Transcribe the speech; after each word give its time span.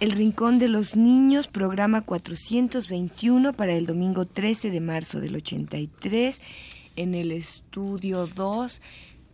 El 0.00 0.12
Rincón 0.12 0.58
de 0.58 0.68
los 0.68 0.96
Niños, 0.96 1.46
programa 1.46 2.00
421 2.00 3.52
para 3.52 3.74
el 3.74 3.84
domingo 3.84 4.24
13 4.24 4.70
de 4.70 4.80
marzo 4.80 5.20
del 5.20 5.36
83, 5.36 6.40
en 6.96 7.14
el 7.14 7.30
estudio 7.32 8.26
2 8.26 8.80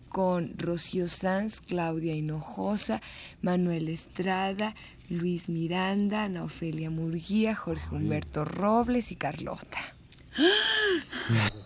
con 0.09 0.59
Rocío 0.59 1.09
Sanz, 1.09 1.61
Claudia 1.61 2.17
Hinojosa, 2.17 3.01
Manuel 3.43 3.89
Estrada, 3.89 4.75
Luis 5.09 5.49
Miranda, 5.49 6.25
Ana 6.25 6.43
Ofelia 6.43 6.91
Murguía, 6.91 7.55
Jorge 7.55 7.95
Humberto 7.95 8.45
Robles 8.45 9.13
y 9.13 9.17
Carlota. 9.17 9.95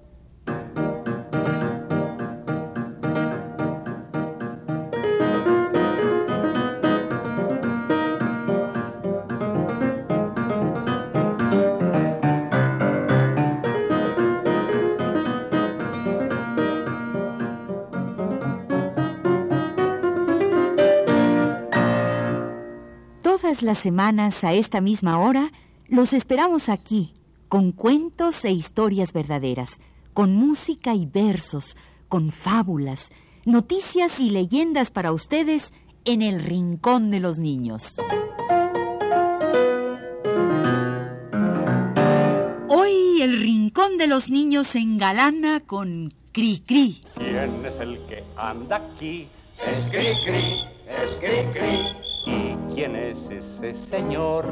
Las 23.61 23.77
semanas 23.77 24.43
a 24.43 24.53
esta 24.53 24.81
misma 24.81 25.19
hora 25.19 25.51
los 25.87 26.13
esperamos 26.13 26.67
aquí, 26.67 27.13
con 27.47 27.71
cuentos 27.71 28.43
e 28.43 28.51
historias 28.51 29.13
verdaderas, 29.13 29.79
con 30.13 30.33
música 30.33 30.95
y 30.95 31.05
versos, 31.05 31.77
con 32.09 32.31
fábulas, 32.31 33.11
noticias 33.45 34.19
y 34.19 34.31
leyendas 34.31 34.89
para 34.89 35.11
ustedes 35.11 35.73
en 36.05 36.23
el 36.23 36.43
Rincón 36.43 37.11
de 37.11 37.19
los 37.19 37.37
Niños. 37.37 37.97
Hoy 42.67 43.21
el 43.21 43.41
Rincón 43.41 43.97
de 43.97 44.07
los 44.07 44.31
Niños 44.31 44.69
se 44.69 44.79
engalana 44.79 45.59
con 45.59 46.11
Cri 46.31 46.63
Cri. 46.65 47.03
¿Quién 47.15 47.63
es 47.63 47.79
el 47.79 47.99
que 48.07 48.23
anda 48.37 48.77
aquí? 48.77 49.27
Es 49.67 49.85
Cri 49.85 50.15
Cri, 50.25 50.55
es 51.03 51.15
Cri 51.17 51.45
Cri. 51.53 52.10
¿Y 52.25 52.73
quién 52.73 52.95
es 52.95 53.29
ese 53.29 53.73
señor? 53.73 54.45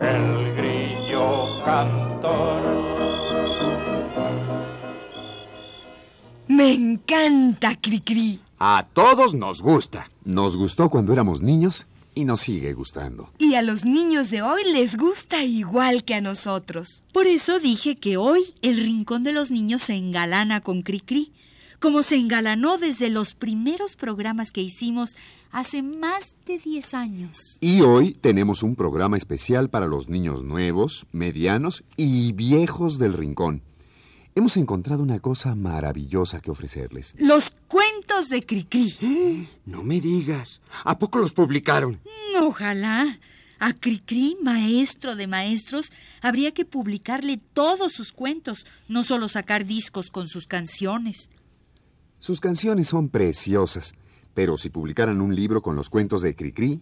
El 0.00 0.54
grillo 0.56 1.64
cantor. 1.64 2.62
Me 6.48 6.72
encanta 6.72 7.74
Cricri. 7.80 8.40
A 8.58 8.84
todos 8.92 9.34
nos 9.34 9.62
gusta. 9.62 10.10
Nos 10.24 10.56
gustó 10.56 10.90
cuando 10.90 11.12
éramos 11.12 11.40
niños 11.40 11.86
y 12.14 12.24
nos 12.24 12.42
sigue 12.42 12.72
gustando. 12.74 13.30
Y 13.38 13.54
a 13.54 13.62
los 13.62 13.84
niños 13.84 14.30
de 14.30 14.42
hoy 14.42 14.62
les 14.72 14.96
gusta 14.96 15.42
igual 15.42 16.04
que 16.04 16.14
a 16.14 16.20
nosotros. 16.20 17.02
Por 17.12 17.26
eso 17.26 17.58
dije 17.58 17.96
que 17.96 18.16
hoy 18.16 18.42
el 18.62 18.76
Rincón 18.76 19.24
de 19.24 19.32
los 19.32 19.50
Niños 19.50 19.82
se 19.82 19.94
engalana 19.94 20.60
con 20.60 20.82
Cri 20.82 21.00
Cri, 21.00 21.32
como 21.80 22.02
se 22.02 22.16
engalanó 22.16 22.78
desde 22.78 23.10
los 23.10 23.34
primeros 23.34 23.96
programas 23.96 24.50
que 24.50 24.62
hicimos 24.62 25.16
hace 25.50 25.82
más 25.82 26.36
de 26.46 26.58
10 26.58 26.94
años. 26.94 27.58
Y 27.60 27.82
hoy 27.82 28.12
tenemos 28.12 28.62
un 28.62 28.74
programa 28.76 29.16
especial 29.16 29.70
para 29.70 29.86
los 29.86 30.08
niños 30.08 30.42
nuevos, 30.42 31.06
medianos 31.12 31.84
y 31.96 32.32
viejos 32.32 32.98
del 32.98 33.12
rincón. 33.12 33.62
Hemos 34.36 34.56
encontrado 34.56 35.00
una 35.00 35.20
cosa 35.20 35.54
maravillosa 35.54 36.40
que 36.40 36.50
ofrecerles. 36.50 37.14
Los 37.18 37.54
cuentos 37.68 38.28
de 38.28 38.42
Cricri. 38.42 39.48
No 39.64 39.84
me 39.84 40.00
digas. 40.00 40.60
¿A 40.82 40.98
poco 40.98 41.20
los 41.20 41.32
publicaron? 41.32 42.00
Ojalá. 42.40 43.18
A 43.60 43.72
Cricri, 43.72 44.36
maestro 44.42 45.14
de 45.14 45.28
maestros, 45.28 45.92
habría 46.20 46.52
que 46.52 46.64
publicarle 46.64 47.38
todos 47.52 47.92
sus 47.92 48.12
cuentos, 48.12 48.66
no 48.88 49.04
solo 49.04 49.28
sacar 49.28 49.64
discos 49.64 50.10
con 50.10 50.26
sus 50.28 50.46
canciones. 50.46 51.30
Sus 52.18 52.40
canciones 52.40 52.88
son 52.88 53.08
preciosas, 53.08 53.94
pero 54.32 54.56
si 54.56 54.70
publicaran 54.70 55.20
un 55.20 55.34
libro 55.36 55.62
con 55.62 55.76
los 55.76 55.90
cuentos 55.90 56.22
de 56.22 56.34
Cricri, 56.34 56.80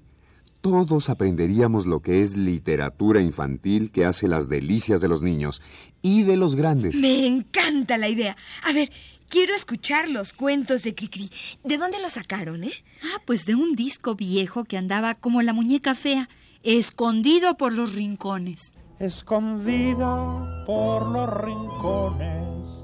todos 0.61 1.11
aprenderíamos 1.11 1.87
lo 1.87 2.01
que 2.01 2.23
es 2.23 2.37
literatura 2.37 3.21
infantil 3.21 3.91
que 3.91 4.05
hace 4.05 4.29
las 4.29 4.49
delicias 4.49 5.01
de 5.01 5.09
los 5.09 5.21
niños 5.21 5.61
y 6.03 6.23
de 6.23 6.37
los 6.37 6.55
grandes. 6.55 6.97
Me 6.97 7.27
encanta 7.27 7.99
la 7.99 8.09
idea. 8.09 8.37
A 8.63 8.73
ver, 8.73 8.93
quiero 9.29 9.55
escuchar 9.57 10.09
los 10.09 10.33
cuentos 10.33 10.85
de 10.85 10.95
Cricri. 10.95 11.29
¿De 11.65 11.79
dónde 11.79 12.01
los 12.01 12.13
sacaron, 12.13 12.63
eh? 12.63 12.73
Ah, 13.03 13.21
pues 13.27 13.45
de 13.45 13.57
un 13.57 13.75
disco 13.75 14.15
viejo 14.15 14.63
que 14.63 14.79
andaba 14.79 15.17
como 15.17 15.43
la 15.43 15.53
muñeca 15.53 15.97
fea, 15.97 16.29
escondido 16.63 17.57
por 17.57 17.73
los 17.73 17.97
rincones. 17.97 18.73
escondida 19.01 20.65
por 20.65 21.09
los 21.09 21.29
rincones, 21.43 22.82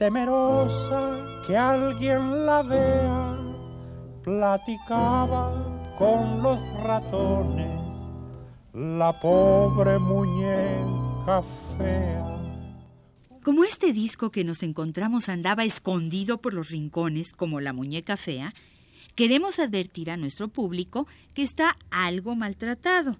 temerosa 0.00 1.42
que 1.46 1.54
alguien 1.58 2.46
la 2.46 2.62
vea, 2.62 3.36
platicaba 4.24 5.92
con 5.98 6.42
los 6.42 6.58
ratones, 6.82 7.94
la 8.72 9.20
pobre 9.20 9.98
muñeca 9.98 11.42
fea. 11.76 12.24
Como 13.42 13.64
este 13.64 13.92
disco 13.92 14.30
que 14.30 14.42
nos 14.42 14.62
encontramos 14.62 15.28
andaba 15.28 15.64
escondido 15.64 16.40
por 16.40 16.54
los 16.54 16.70
rincones 16.70 17.34
como 17.34 17.60
la 17.60 17.74
muñeca 17.74 18.16
fea, 18.16 18.54
queremos 19.14 19.58
advertir 19.58 20.10
a 20.10 20.16
nuestro 20.16 20.48
público 20.48 21.08
que 21.34 21.42
está 21.42 21.76
algo 21.90 22.34
maltratado. 22.34 23.18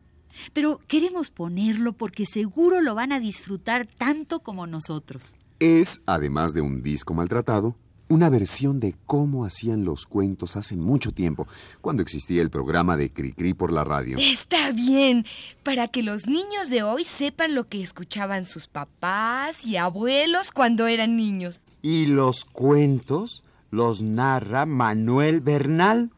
Pero 0.55 0.81
queremos 0.89 1.29
ponerlo 1.29 1.93
porque 1.93 2.25
seguro 2.25 2.81
lo 2.81 2.95
van 2.95 3.13
a 3.13 3.21
disfrutar 3.21 3.85
tanto 3.85 4.41
como 4.41 4.67
nosotros. 4.67 5.35
Es, 5.61 6.01
además 6.07 6.55
de 6.55 6.63
un 6.63 6.83
disco 6.83 7.15
maltratado, 7.15 7.77
una 8.09 8.29
versión 8.29 8.81
de 8.81 8.97
cómo 9.07 9.45
hacían 9.45 9.85
los 9.85 10.07
cuentos 10.07 10.57
hace 10.57 10.75
mucho 10.75 11.13
tiempo, 11.13 11.47
cuando 11.81 12.03
existía 12.03 12.43
el 12.43 12.51
programa 12.51 12.97
de 12.97 13.11
Cricri 13.11 13.55
por 13.55 13.71
la 13.71 13.85
radio. 13.85 14.17
Está 14.19 14.73
bien, 14.73 15.25
para 15.63 15.87
que 15.87 16.03
los 16.03 16.27
niños 16.27 16.71
de 16.71 16.83
hoy 16.83 17.05
sepan 17.05 17.55
lo 17.55 17.69
que 17.69 17.83
escuchaban 17.83 18.47
sus 18.47 18.67
papás 18.67 19.65
y 19.65 19.77
abuelos 19.77 20.51
cuando 20.51 20.89
eran 20.89 21.17
niños. 21.17 21.61
Y 21.83 22.07
los 22.07 22.45
cuentos 22.45 23.45
los 23.71 24.03
narra 24.03 24.67
Manuel 24.67 25.41
Bernal. 25.41 26.11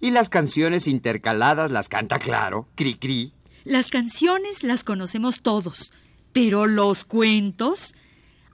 Y 0.00 0.10
las 0.10 0.28
canciones 0.28 0.88
intercaladas 0.88 1.70
las 1.70 1.88
canta 1.88 2.18
claro, 2.18 2.66
Cri 2.74 2.94
Cri. 2.94 3.32
Las 3.64 3.88
canciones 3.88 4.62
las 4.64 4.82
conocemos 4.82 5.42
todos, 5.42 5.92
pero 6.32 6.66
los 6.66 7.04
cuentos, 7.04 7.94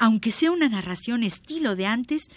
aunque 0.02 0.32
sea 0.32 0.50
una 0.50 0.68
narración 0.68 1.22
estilo 1.22 1.76
de 1.76 1.86
antes, 1.86 2.28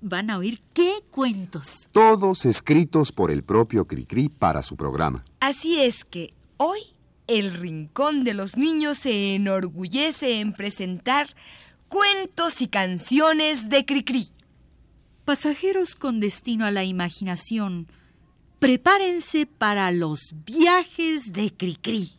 van 0.00 0.30
a 0.30 0.38
oír 0.38 0.60
qué 0.72 0.94
cuentos. 1.12 1.88
Todos 1.92 2.44
escritos 2.44 3.12
por 3.12 3.30
el 3.30 3.44
propio 3.44 3.86
Cricri 3.86 4.28
para 4.28 4.64
su 4.64 4.74
programa. 4.74 5.24
Así 5.38 5.80
es 5.80 6.04
que 6.04 6.30
hoy 6.56 6.80
el 7.28 7.52
Rincón 7.52 8.24
de 8.24 8.34
los 8.34 8.56
Niños 8.56 8.98
se 8.98 9.36
enorgullece 9.36 10.40
en 10.40 10.54
presentar 10.54 11.28
cuentos 11.86 12.60
y 12.60 12.66
canciones 12.66 13.68
de 13.68 13.84
Cricri. 13.84 14.30
Pasajeros 15.24 15.94
con 15.94 16.18
destino 16.18 16.66
a 16.66 16.72
la 16.72 16.82
imaginación, 16.82 17.86
prepárense 18.58 19.46
para 19.46 19.92
los 19.92 20.34
viajes 20.44 21.32
de 21.32 21.52
Cricri. 21.52 22.10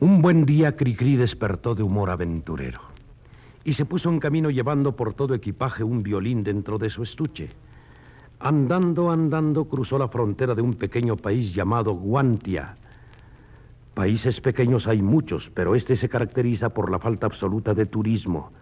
Un 0.00 0.22
buen 0.22 0.46
día 0.46 0.76
Cricri 0.76 1.16
despertó 1.16 1.74
de 1.74 1.82
humor 1.82 2.10
aventurero 2.10 2.82
y 3.64 3.72
se 3.72 3.84
puso 3.84 4.08
en 4.10 4.20
camino 4.20 4.48
llevando 4.48 4.94
por 4.94 5.12
todo 5.12 5.34
equipaje 5.34 5.82
un 5.82 6.04
violín 6.04 6.44
dentro 6.44 6.78
de 6.78 6.88
su 6.88 7.02
estuche. 7.02 7.48
Andando, 8.38 9.10
andando, 9.10 9.64
cruzó 9.64 9.98
la 9.98 10.06
frontera 10.06 10.54
de 10.54 10.62
un 10.62 10.74
pequeño 10.74 11.16
país 11.16 11.52
llamado 11.52 11.94
Guantia. 11.94 12.76
Países 13.94 14.40
pequeños 14.40 14.86
hay 14.86 15.02
muchos, 15.02 15.50
pero 15.50 15.74
este 15.74 15.96
se 15.96 16.08
caracteriza 16.08 16.68
por 16.68 16.92
la 16.92 17.00
falta 17.00 17.26
absoluta 17.26 17.74
de 17.74 17.86
turismo, 17.86 18.52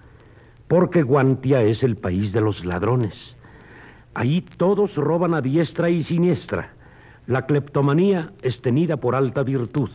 porque 0.67 1.03
Guantia 1.03 1.63
es 1.63 1.83
el 1.83 1.97
país 1.97 2.33
de 2.33 2.41
los 2.41 2.65
ladrones. 2.65 3.37
Ahí 4.15 4.41
todos 4.41 4.97
roban 4.97 5.35
a 5.35 5.43
diestra 5.43 5.91
y 5.91 6.03
siniestra. 6.03 6.73
La 7.27 7.45
cleptomanía 7.45 8.33
es 8.41 8.63
tenida 8.63 8.97
por 8.97 9.15
alta 9.15 9.43
virtud. 9.43 9.91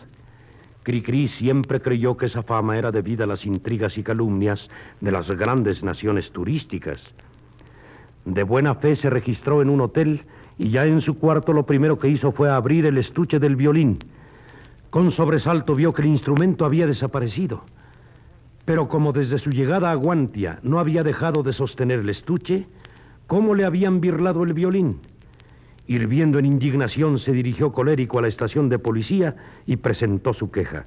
Cricri 0.83 1.27
siempre 1.27 1.79
creyó 1.79 2.17
que 2.17 2.25
esa 2.25 2.41
fama 2.41 2.77
era 2.77 2.91
debida 2.91 3.25
a 3.25 3.27
las 3.27 3.45
intrigas 3.45 3.97
y 3.97 4.03
calumnias 4.03 4.69
de 4.99 5.11
las 5.11 5.29
grandes 5.31 5.83
naciones 5.83 6.31
turísticas. 6.31 7.13
De 8.25 8.43
buena 8.43 8.75
fe 8.75 8.95
se 8.95 9.09
registró 9.09 9.61
en 9.61 9.69
un 9.69 9.81
hotel 9.81 10.23
y 10.57 10.69
ya 10.69 10.85
en 10.85 11.01
su 11.01 11.17
cuarto 11.17 11.53
lo 11.53 11.65
primero 11.65 11.99
que 11.99 12.07
hizo 12.07 12.31
fue 12.31 12.49
abrir 12.49 12.85
el 12.85 12.97
estuche 12.97 13.39
del 13.39 13.55
violín. 13.55 13.99
Con 14.89 15.11
sobresalto 15.11 15.75
vio 15.75 15.93
que 15.93 16.01
el 16.01 16.07
instrumento 16.07 16.65
había 16.65 16.87
desaparecido. 16.87 17.63
Pero 18.65 18.87
como 18.89 19.13
desde 19.13 19.39
su 19.39 19.51
llegada 19.51 19.91
a 19.91 19.95
Guantia 19.95 20.59
no 20.63 20.79
había 20.79 21.03
dejado 21.03 21.43
de 21.43 21.53
sostener 21.53 21.99
el 21.99 22.09
estuche, 22.09 22.67
¿cómo 23.27 23.55
le 23.55 23.65
habían 23.65 24.01
birlado 24.01 24.43
el 24.43 24.53
violín? 24.53 24.99
Hirviendo 25.91 26.39
en 26.39 26.45
indignación, 26.45 27.17
se 27.17 27.33
dirigió 27.33 27.73
colérico 27.73 28.17
a 28.17 28.21
la 28.21 28.29
estación 28.29 28.69
de 28.69 28.79
policía 28.79 29.35
y 29.65 29.75
presentó 29.75 30.31
su 30.31 30.49
queja. 30.49 30.85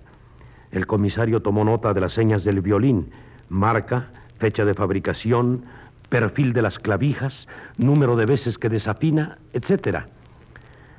El 0.71 0.87
comisario 0.87 1.43
tomó 1.43 1.63
nota 1.63 1.93
de 1.93 2.01
las 2.01 2.15
señas 2.15 2.43
del 2.43 2.63
violín, 2.63 3.11
marca, 3.51 4.09
fecha 4.39 4.65
de 4.65 4.73
fabricación, 4.73 5.67
perfil 6.09 6.55
de 6.55 6.63
las 6.63 6.79
clavijas, 6.79 7.49
número 7.77 8.17
de 8.17 8.25
veces 8.25 8.57
que 8.57 8.71
desafina, 8.71 9.37
etc. 9.53 10.07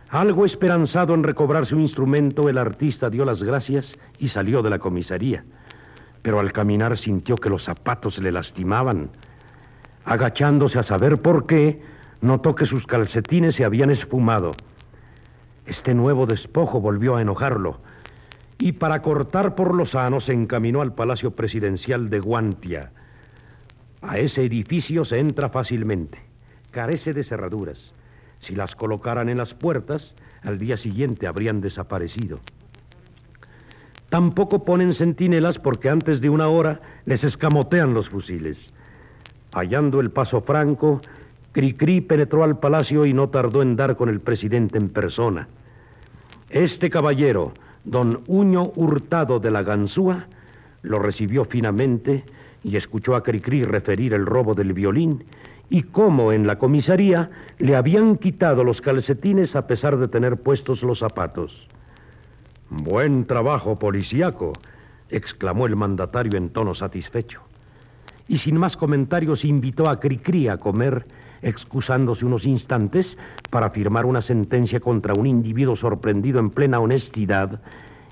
Algo 0.10 0.46
esperanzado 0.46 1.16
en 1.16 1.24
recobrar 1.24 1.66
su 1.66 1.80
instrumento, 1.80 2.48
el 2.48 2.60
artista 2.60 3.10
dio 3.10 3.25
las 3.25 3.42
gracias 3.42 3.98
y 4.19 4.28
salió 4.28 4.62
de 4.62 4.69
la 4.69 4.78
comisaría. 4.78 5.46
Pero 6.22 6.40
al 6.40 6.52
caminar 6.52 6.96
sintió 7.00 7.38
que 7.38 7.50
los 7.50 7.63
zapatos 7.63 8.19
le 8.19 8.31
lastimaban. 8.31 9.10
Agachándose 10.06 10.78
a 10.78 10.84
saber 10.84 11.19
por 11.19 11.48
qué, 11.48 11.94
notó 12.21 12.56
que 12.56 12.65
sus 12.65 12.85
calcetines 12.85 13.56
se 13.56 13.65
habían 13.65 13.89
esfumado. 13.89 14.53
Este 15.65 15.94
nuevo 15.94 16.25
despojo 16.25 16.79
volvió 16.79 17.15
a 17.15 17.21
enojarlo 17.21 17.79
y 18.57 18.73
para 18.73 19.01
cortar 19.01 19.56
por 19.56 19.75
lo 19.75 19.85
sano 19.85 20.19
se 20.19 20.33
encaminó 20.33 20.81
al 20.81 20.94
Palacio 20.94 21.31
Presidencial 21.31 22.09
de 22.09 22.19
Guantia. 22.19 22.91
A 24.01 24.17
ese 24.17 24.44
edificio 24.44 25.03
se 25.03 25.19
entra 25.19 25.50
fácilmente, 25.50 26.19
carece 26.71 27.13
de 27.13 27.23
cerraduras. 27.23 27.94
Si 28.39 28.56
las 28.56 28.75
colocaran 28.75 29.29
en 29.29 29.38
las 29.38 29.53
puertas, 29.53 30.15
al 30.44 30.59
día 30.59 30.77
siguiente 30.77 31.27
habrían 31.27 31.61
desaparecido. 31.61 32.39
Tampoco 34.09 34.63
ponen 34.63 34.94
centinelas 34.94 35.57
porque 35.57 35.89
antes 35.89 36.21
de 36.21 36.29
una 36.29 36.47
hora 36.47 36.81
les 37.06 37.23
escamotean 37.23 37.94
los 37.94 38.09
fusiles. 38.09 38.71
Hallando 39.53 40.00
el 40.00 40.11
paso 40.11 40.41
franco, 40.41 41.01
Cricri 41.56 42.02
penetró 42.02 42.44
al 42.44 42.60
palacio 42.60 43.06
y 43.06 43.13
no 43.13 43.30
tardó 43.30 43.62
en 43.62 43.78
dar 43.78 43.96
con 43.96 44.10
el 44.10 44.19
presidente 44.19 44.78
en 44.78 44.90
persona. 44.90 45.48
Este 46.50 46.90
caballero, 46.90 47.54
don 47.86 48.24
Uño 48.28 48.74
Hurtado 48.75 49.40
de 49.40 49.52
la 49.52 49.63
Ganzúa, 49.63 50.28
lo 50.81 51.00
recibió 51.00 51.46
finamente 51.46 52.25
y 52.62 52.75
escuchó 52.75 53.16
a 53.16 53.24
Cricri 53.24 53.63
referir 53.63 54.13
el 54.13 54.25
robo 54.25 54.54
del 54.54 54.74
violín 54.74 55.24
y 55.69 55.84
cómo 55.84 56.34
en 56.34 56.46
la 56.46 56.57
comisaría 56.57 57.31
le 57.57 57.78
habían 57.78 58.18
quitado 58.18 58.66
los 58.66 58.81
calcetines 58.81 59.56
a 59.56 59.66
pesar 59.66 59.96
de 59.96 60.10
tener 60.10 60.36
puestos 60.36 60.84
los 60.84 61.00
zapatos. 61.00 61.69
Buen 62.69 63.24
trabajo, 63.24 63.80
policíaco, 63.80 64.52
exclamó 65.10 65.68
el 65.68 65.78
mandatario 65.78 66.38
en 66.38 66.50
tono 66.50 66.74
satisfecho. 66.74 67.44
Y 68.28 68.40
sin 68.40 68.57
más 68.57 68.75
comentarios 68.75 69.46
invitó 69.46 69.88
a 69.88 70.02
Cricri 70.02 70.50
a 70.50 70.57
comer 70.57 71.06
excusándose 71.41 72.25
unos 72.25 72.45
instantes 72.45 73.17
para 73.49 73.69
firmar 73.69 74.05
una 74.05 74.21
sentencia 74.21 74.79
contra 74.79 75.13
un 75.13 75.27
individuo 75.27 75.75
sorprendido 75.75 76.39
en 76.39 76.49
plena 76.49 76.79
honestidad 76.79 77.61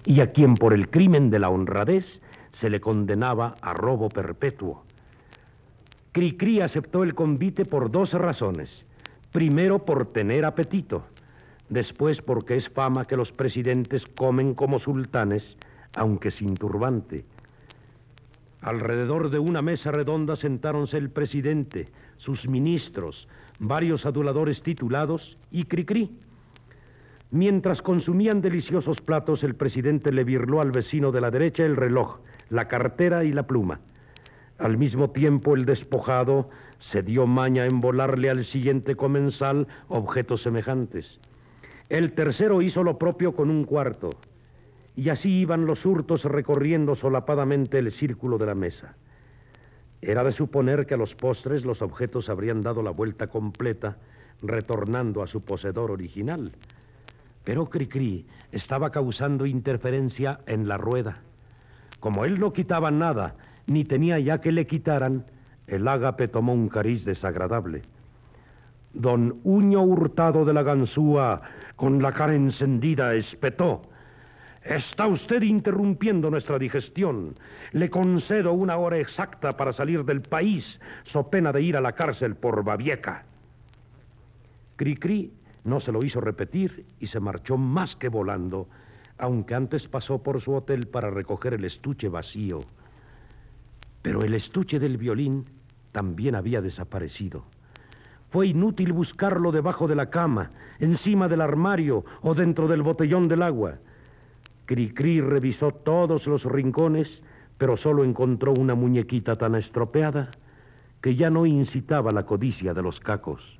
y 0.05 0.21
a 0.21 0.31
quien 0.31 0.55
por 0.55 0.73
el 0.73 0.89
crimen 0.89 1.29
de 1.29 1.39
la 1.39 1.49
honradez 1.49 2.21
se 2.51 2.69
le 2.69 2.79
condenaba 2.79 3.55
a 3.61 3.73
robo 3.73 4.09
perpetuo. 4.09 4.83
Cricri 6.11 6.61
aceptó 6.61 7.03
el 7.03 7.15
convite 7.15 7.65
por 7.65 7.89
dos 7.89 8.13
razones. 8.13 8.85
Primero, 9.31 9.79
por 9.79 10.05
tener 10.05 10.45
apetito. 10.45 11.05
Después, 11.69 12.21
porque 12.21 12.55
es 12.55 12.69
fama 12.69 13.05
que 13.05 13.17
los 13.17 13.31
presidentes 13.31 14.05
comen 14.05 14.53
como 14.53 14.77
sultanes, 14.77 15.57
aunque 15.95 16.29
sin 16.29 16.53
turbante. 16.53 17.25
Alrededor 18.61 19.31
de 19.31 19.39
una 19.39 19.63
mesa 19.63 19.91
redonda 19.91 20.35
sentáronse 20.35 20.97
el 20.97 21.09
presidente, 21.09 21.89
sus 22.17 22.47
ministros, 22.47 23.27
varios 23.59 24.05
aduladores 24.05 24.61
titulados 24.63 25.37
y 25.51 25.65
Cricri. 25.65 26.11
Mientras 27.31 27.81
consumían 27.81 28.41
deliciosos 28.41 29.01
platos, 29.01 29.43
el 29.43 29.55
presidente 29.55 30.11
le 30.11 30.23
virló 30.23 30.61
al 30.61 30.71
vecino 30.71 31.11
de 31.11 31.21
la 31.21 31.31
derecha 31.31 31.65
el 31.65 31.75
reloj, 31.75 32.19
la 32.49 32.67
cartera 32.67 33.23
y 33.23 33.31
la 33.31 33.47
pluma. 33.47 33.79
Al 34.59 34.77
mismo 34.77 35.09
tiempo, 35.09 35.55
el 35.55 35.65
despojado 35.65 36.49
se 36.77 37.01
dio 37.01 37.25
maña 37.25 37.65
en 37.65 37.81
volarle 37.81 38.29
al 38.29 38.43
siguiente 38.43 38.95
comensal 38.95 39.67
objetos 39.87 40.41
semejantes. 40.41 41.19
El 41.89 42.13
tercero 42.13 42.61
hizo 42.61 42.83
lo 42.83 42.97
propio 42.97 43.33
con 43.33 43.49
un 43.49 43.65
cuarto 43.65 44.11
y 44.95 45.09
así 45.09 45.39
iban 45.39 45.65
los 45.65 45.85
hurtos 45.85 46.25
recorriendo 46.25 46.95
solapadamente 46.95 47.79
el 47.79 47.91
círculo 47.91 48.37
de 48.37 48.45
la 48.45 48.55
mesa. 48.55 48.95
Era 50.05 50.25
de 50.25 50.33
suponer 50.33 50.85
que 50.85 50.95
a 50.95 50.97
los 50.97 51.15
postres 51.15 51.63
los 51.63 51.81
objetos 51.81 52.27
habrían 52.27 52.61
dado 52.61 52.83
la 52.83 52.91
vuelta 52.91 53.27
completa, 53.27 53.95
retornando 54.41 55.23
a 55.23 55.27
su 55.27 55.45
poseedor 55.45 55.91
original. 55.91 56.51
Pero 57.45 57.69
Cricri 57.69 58.25
estaba 58.51 58.91
causando 58.91 59.45
interferencia 59.45 60.41
en 60.45 60.67
la 60.67 60.75
rueda. 60.75 61.21
Como 62.01 62.25
él 62.25 62.37
no 62.37 62.51
quitaba 62.51 62.91
nada, 62.91 63.35
ni 63.65 63.85
tenía 63.85 64.19
ya 64.19 64.41
que 64.41 64.51
le 64.51 64.67
quitaran, 64.67 65.25
el 65.67 65.87
ágape 65.87 66.27
tomó 66.27 66.51
un 66.51 66.67
cariz 66.67 67.05
desagradable. 67.05 67.83
Don 68.91 69.39
Uño 69.45 69.83
Hurtado 69.83 70.43
de 70.43 70.53
la 70.53 70.63
Ganzúa, 70.63 71.43
con 71.77 72.01
la 72.01 72.11
cara 72.11 72.35
encendida, 72.35 73.13
espetó. 73.13 73.83
Está 74.63 75.07
usted 75.07 75.41
interrumpiendo 75.41 76.29
nuestra 76.29 76.57
digestión. 76.57 77.35
Le 77.73 77.89
concedo 77.89 78.53
una 78.53 78.77
hora 78.77 78.97
exacta 78.97 79.57
para 79.57 79.73
salir 79.73 80.05
del 80.05 80.21
país, 80.21 80.79
so 81.03 81.29
pena 81.29 81.51
de 81.51 81.61
ir 81.61 81.75
a 81.75 81.81
la 81.81 81.91
cárcel 81.91 82.35
por 82.35 82.63
babieca. 82.63 83.25
Cricri 84.77 85.33
no 85.65 85.79
se 85.79 85.91
lo 85.91 86.03
hizo 86.03 86.21
repetir 86.21 86.85
y 86.99 87.07
se 87.07 87.19
marchó 87.19 87.57
más 87.57 87.95
que 87.97 88.07
volando, 88.07 88.69
aunque 89.17 89.53
antes 89.53 89.87
pasó 89.89 90.23
por 90.23 90.39
su 90.39 90.53
hotel 90.53 90.87
para 90.87 91.09
recoger 91.09 91.53
el 91.53 91.65
estuche 91.65 92.07
vacío. 92.07 92.61
Pero 94.01 94.23
el 94.23 94.33
estuche 94.33 94.79
del 94.79 94.97
violín 94.97 95.43
también 95.91 96.35
había 96.35 96.61
desaparecido. 96.61 97.45
Fue 98.29 98.47
inútil 98.47 98.93
buscarlo 98.93 99.51
debajo 99.51 99.87
de 99.87 99.95
la 99.95 100.09
cama, 100.09 100.51
encima 100.79 101.27
del 101.27 101.41
armario 101.41 102.03
o 102.21 102.33
dentro 102.33 102.67
del 102.67 102.81
botellón 102.81 103.27
del 103.27 103.43
agua. 103.43 103.79
Cricri 104.65 105.21
revisó 105.21 105.71
todos 105.71 106.27
los 106.27 106.45
rincones, 106.45 107.21
pero 107.57 107.77
solo 107.77 108.03
encontró 108.03 108.53
una 108.53 108.75
muñequita 108.75 109.35
tan 109.35 109.55
estropeada 109.55 110.31
que 111.01 111.15
ya 111.15 111.29
no 111.29 111.45
incitaba 111.45 112.11
la 112.11 112.25
codicia 112.25 112.73
de 112.73 112.81
los 112.81 112.99
cacos. 112.99 113.59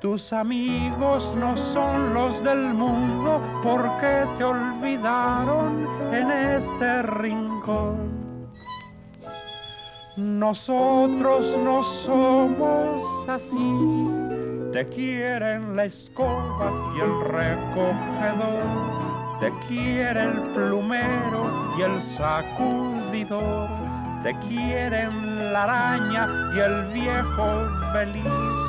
Tus 0.00 0.32
amigos 0.32 1.34
no 1.34 1.56
son 1.56 2.14
los 2.14 2.44
del 2.44 2.72
mundo 2.72 3.42
porque 3.64 4.24
te 4.38 4.44
olvidaron 4.44 5.88
en 6.14 6.30
este 6.30 7.02
rincón. 7.02 8.46
Nosotros 10.16 11.58
no 11.64 11.82
somos 11.82 13.28
así, 13.28 14.08
te 14.72 14.88
quieren 14.88 15.74
la 15.74 15.86
escoba 15.86 16.72
y 16.96 17.00
el 17.00 17.20
recogedor, 17.32 18.62
te 19.40 19.52
quiere 19.66 20.22
el 20.22 20.52
plumero 20.54 21.74
y 21.76 21.82
el 21.82 22.00
sacudidor, 22.02 23.68
te 24.22 24.32
quieren 24.46 25.52
la 25.52 25.64
araña 25.64 26.28
y 26.54 26.60
el 26.60 26.86
viejo 26.92 27.68
feliz 27.92 28.68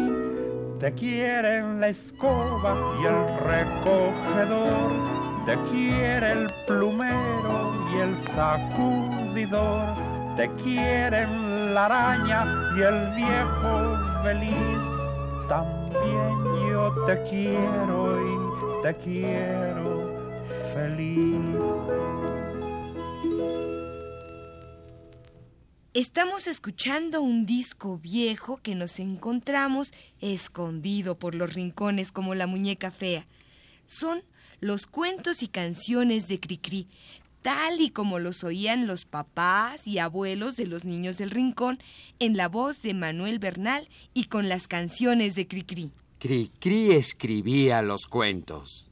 te 0.81 0.91
quieren 0.93 1.79
la 1.79 1.89
escoba 1.89 2.75
y 2.99 3.05
el 3.05 3.37
recogedor, 3.45 4.91
te 5.45 5.55
quiere 5.69 6.31
el 6.31 6.47
plumero 6.65 7.71
y 7.93 7.97
el 7.99 8.17
sacudidor, 8.17 9.85
te 10.37 10.49
quieren 10.63 11.75
la 11.75 11.85
araña 11.85 12.47
y 12.75 12.81
el 12.81 13.15
viejo 13.15 13.95
feliz. 14.23 14.81
También 15.47 16.71
yo 16.71 16.91
te 17.05 17.21
quiero 17.29 18.17
y 18.19 18.81
te 18.81 18.95
quiero 18.95 20.09
feliz. 20.73 21.91
Estamos 25.93 26.47
escuchando 26.47 27.21
un 27.21 27.45
disco 27.45 27.97
viejo 27.97 28.61
que 28.63 28.75
nos 28.75 28.97
encontramos 28.97 29.91
escondido 30.21 31.19
por 31.19 31.35
los 31.35 31.53
rincones 31.53 32.13
como 32.13 32.33
la 32.33 32.47
muñeca 32.47 32.91
fea. 32.91 33.25
Son 33.87 34.23
los 34.61 34.87
cuentos 34.87 35.43
y 35.43 35.49
canciones 35.49 36.29
de 36.29 36.39
Cricri, 36.39 36.87
tal 37.41 37.81
y 37.81 37.89
como 37.89 38.19
los 38.19 38.45
oían 38.45 38.87
los 38.87 39.03
papás 39.03 39.85
y 39.85 39.97
abuelos 39.97 40.55
de 40.55 40.65
los 40.65 40.85
niños 40.85 41.17
del 41.17 41.29
rincón 41.29 41.77
en 42.19 42.37
la 42.37 42.47
voz 42.47 42.81
de 42.81 42.93
Manuel 42.93 43.39
Bernal 43.39 43.89
y 44.13 44.25
con 44.25 44.47
las 44.47 44.69
canciones 44.69 45.35
de 45.35 45.45
Cricri. 45.45 45.91
Cricri 46.19 46.91
escribía 46.93 47.81
los 47.81 48.07
cuentos. 48.07 48.89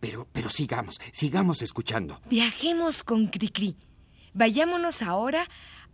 Pero, 0.00 0.26
pero 0.32 0.48
sigamos, 0.48 0.98
sigamos 1.12 1.60
escuchando. 1.60 2.22
Viajemos 2.30 3.04
con 3.04 3.26
Cricri. 3.26 3.76
Vayámonos 4.32 5.02
ahora 5.02 5.44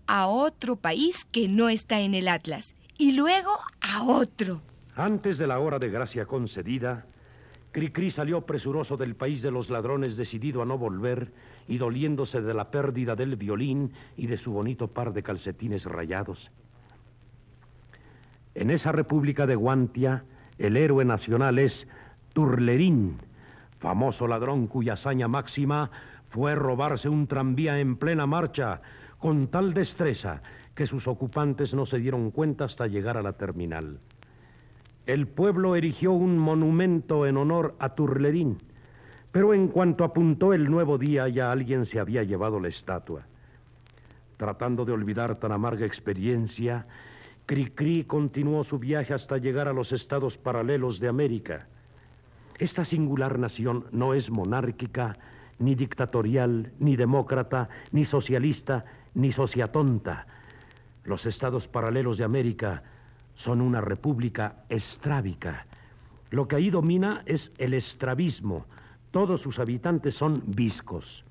a 0.09 0.27
otro 0.27 0.77
país 0.77 1.25
que 1.27 1.49
no 1.49 1.69
está 1.69 2.01
en 2.01 2.15
el 2.15 2.27
Atlas 2.27 2.75
y 2.97 3.13
luego 3.13 3.51
a 3.81 4.03
otro. 4.03 4.63
Antes 4.97 5.39
de 5.39 5.47
la 5.47 5.61
hora 5.61 5.79
de 5.79 5.91
gracia 5.91 6.27
concedida, 6.27 7.07
Cricri 7.71 8.11
salió 8.11 8.41
presuroso 8.41 8.97
del 8.97 9.15
país 9.15 9.43
de 9.43 9.51
los 9.51 9.71
ladrones, 9.71 10.17
decidido 10.17 10.63
a 10.63 10.65
no 10.65 10.79
volver 10.79 11.33
y 11.69 11.79
doliéndose 11.79 12.41
de 12.41 12.55
la 12.55 12.71
pérdida 12.71 13.15
del 13.15 13.37
violín 13.37 13.93
y 14.17 14.27
de 14.27 14.39
su 14.39 14.53
bonito 14.53 14.89
par 14.89 15.13
de 15.13 15.23
calcetines 15.23 15.85
rayados. 15.85 16.51
En 18.55 18.71
esa 18.71 18.91
república 18.91 19.47
de 19.47 19.55
Guantia, 19.55 20.25
el 20.57 20.77
héroe 20.77 21.05
nacional 21.05 21.59
es 21.59 21.87
Turlerín, 22.33 23.19
famoso 23.79 24.27
ladrón 24.27 24.67
cuya 24.67 24.95
hazaña 24.95 25.29
máxima 25.29 25.91
fue 26.27 26.55
robarse 26.55 27.09
un 27.09 27.27
tranvía 27.27 27.79
en 27.79 27.97
plena 27.97 28.27
marcha 28.27 28.81
con 29.19 29.49
tal 29.49 29.75
destreza 29.75 30.43
que 30.75 30.87
sus 30.87 31.09
ocupantes 31.09 31.75
no 31.75 31.87
se 31.87 31.99
dieron 31.99 32.31
cuenta 32.31 32.65
hasta 32.65 32.87
llegar 32.87 33.17
a 33.17 33.23
la 33.23 33.33
terminal. 33.33 33.99
El 35.07 35.27
pueblo 35.27 35.75
erigió 35.75 36.13
un 36.13 36.39
monumento 36.39 37.27
en 37.27 37.37
honor 37.37 37.75
a 37.79 37.95
Turlerín, 37.95 38.59
pero 39.33 39.55
en 39.55 39.69
cuanto 39.69 40.05
apuntó 40.05 40.53
el 40.53 40.71
nuevo 40.71 40.99
día 40.99 41.29
ya 41.29 41.51
alguien 41.51 41.85
se 41.85 41.99
había 41.99 42.23
llevado 42.23 42.61
la 42.61 42.69
estatua. 42.69 43.27
Tratando 44.37 44.85
de 44.85 44.93
olvidar 44.93 45.37
tan 45.37 45.51
amarga 45.51 45.85
experiencia, 45.85 46.87
Cricri 47.47 48.05
continuó 48.05 48.63
su 48.63 48.79
viaje 48.79 49.15
hasta 49.15 49.39
llegar 49.39 49.69
a 49.69 49.73
los 49.73 49.93
estados 49.93 50.39
paralelos 50.39 51.01
de 51.01 51.09
América. 51.09 51.67
Esta 52.59 52.85
singular 52.85 53.39
nación 53.39 53.87
no 53.91 54.15
es 54.15 54.31
monárquica, 54.31 55.19
ni 55.59 55.75
dictatorial, 55.75 56.73
ni 56.79 56.97
demócrata, 56.97 57.69
ni 57.91 58.05
socialista, 58.05 58.85
ni 59.19 59.33
sociatonta. 59.33 60.27
Los 61.05 61.27
estados 61.27 61.67
paralelos 61.69 62.17
de 62.19 62.25
América 62.25 62.85
son 63.35 63.61
una 63.61 63.81
república 63.81 64.65
estrábica. 64.69 65.67
Lo 66.31 66.47
que 66.47 66.57
ahí 66.57 66.71
domina 66.71 67.23
es 67.27 67.53
el 67.59 67.75
estrabismo. 67.75 68.67
Todos 69.11 69.41
sus 69.41 69.59
habitantes 69.59 70.15
son 70.15 70.43
viscos. 70.47 71.25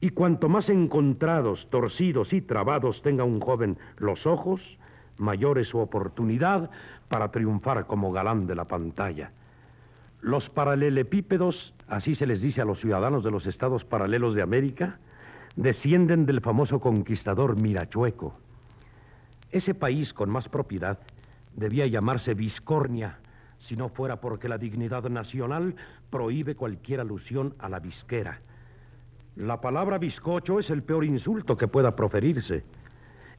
Y 0.00 0.10
cuanto 0.10 0.48
más 0.48 0.68
encontrados, 0.68 1.68
torcidos 1.70 2.32
y 2.32 2.40
trabados 2.40 3.02
tenga 3.02 3.22
un 3.22 3.40
joven 3.40 3.78
los 3.96 4.26
ojos, 4.26 4.78
mayor 5.16 5.58
es 5.58 5.68
su 5.68 5.78
oportunidad 5.78 6.70
para 7.08 7.30
triunfar 7.30 7.86
como 7.86 8.10
galán 8.10 8.46
de 8.46 8.56
la 8.56 8.64
pantalla. 8.64 9.32
Los 10.22 10.50
paralelepípedos, 10.50 11.74
así 11.86 12.14
se 12.14 12.26
les 12.26 12.40
dice 12.40 12.62
a 12.62 12.64
los 12.64 12.80
ciudadanos 12.80 13.22
de 13.22 13.30
los 13.30 13.46
estados 13.46 13.84
paralelos 13.84 14.34
de 14.34 14.42
América, 14.42 14.98
descienden 15.60 16.24
del 16.24 16.40
famoso 16.40 16.80
conquistador 16.80 17.60
Mirachueco. 17.60 18.32
Ese 19.50 19.74
país 19.74 20.14
con 20.14 20.30
más 20.30 20.48
propiedad 20.48 20.98
debía 21.54 21.86
llamarse 21.86 22.32
Viscornia, 22.32 23.18
si 23.58 23.76
no 23.76 23.90
fuera 23.90 24.22
porque 24.22 24.48
la 24.48 24.56
dignidad 24.56 25.04
nacional 25.10 25.76
prohíbe 26.08 26.56
cualquier 26.56 27.00
alusión 27.00 27.54
a 27.58 27.68
la 27.68 27.78
visquera. 27.78 28.40
La 29.36 29.60
palabra 29.60 29.98
bizcocho 29.98 30.58
es 30.58 30.70
el 30.70 30.82
peor 30.82 31.04
insulto 31.04 31.58
que 31.58 31.68
pueda 31.68 31.94
proferirse. 31.94 32.64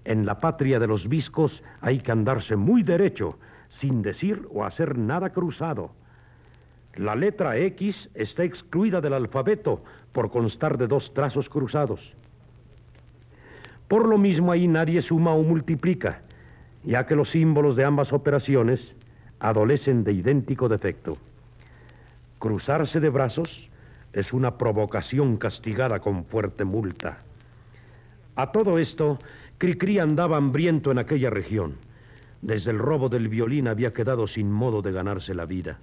En 0.05 0.27
la 0.27 0.39
patria 0.39 0.79
de 0.79 0.85
los 0.85 1.07
viscos 1.07 1.63
hay 1.79 2.01
que 2.01 2.11
andarse 2.11 2.55
muy 2.55 2.83
derecho, 2.83 3.39
sin 3.67 4.03
decir 4.03 4.47
o 4.51 4.63
hacer 4.63 4.95
nada 4.95 5.31
cruzado. 5.31 5.95
La 6.95 7.15
letra 7.15 7.57
X 7.57 8.09
está 8.13 8.43
excluida 8.43 8.99
del 8.99 9.13
alfabeto 9.13 9.83
por 10.11 10.29
constar 10.29 10.77
de 10.77 10.87
dos 10.87 11.13
trazos 11.13 11.47
cruzados. 11.47 12.13
Por 13.87 14.07
lo 14.07 14.17
mismo 14.17 14.51
ahí 14.51 14.67
nadie 14.67 15.01
suma 15.01 15.33
o 15.33 15.43
multiplica, 15.43 16.21
ya 16.83 17.05
que 17.05 17.15
los 17.15 17.31
símbolos 17.31 17.75
de 17.75 17.85
ambas 17.85 18.13
operaciones 18.13 18.95
adolecen 19.39 20.03
de 20.03 20.13
idéntico 20.13 20.69
defecto. 20.69 21.17
Cruzarse 22.39 22.99
de 22.99 23.09
brazos 23.09 23.69
es 24.13 24.33
una 24.33 24.57
provocación 24.57 25.37
castigada 25.37 25.99
con 25.99 26.25
fuerte 26.25 26.65
multa. 26.65 27.19
A 28.35 28.51
todo 28.51 28.79
esto, 28.79 29.19
Cricri 29.57 29.99
andaba 29.99 30.37
hambriento 30.37 30.91
en 30.91 30.97
aquella 30.97 31.29
región. 31.29 31.75
Desde 32.41 32.71
el 32.71 32.79
robo 32.79 33.09
del 33.09 33.29
violín 33.29 33.67
había 33.67 33.93
quedado 33.93 34.25
sin 34.25 34.51
modo 34.51 34.81
de 34.81 34.91
ganarse 34.91 35.33
la 35.35 35.45
vida. 35.45 35.79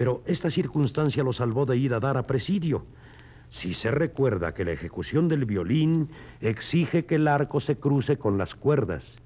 Pero 0.00 0.22
esta 0.24 0.48
circunstancia 0.48 1.22
lo 1.22 1.30
salvó 1.30 1.66
de 1.66 1.76
ir 1.76 1.92
a 1.92 2.00
dar 2.00 2.16
a 2.16 2.26
presidio. 2.26 2.86
Si 3.50 3.74
se 3.74 3.90
recuerda 3.90 4.54
que 4.54 4.64
la 4.64 4.72
ejecución 4.72 5.28
del 5.28 5.44
violín 5.44 6.08
exige 6.40 7.04
que 7.04 7.16
el 7.16 7.28
arco 7.28 7.60
se 7.60 7.76
cruce 7.76 8.16
con 8.16 8.38
las 8.38 8.54
cuerdas, 8.54 9.18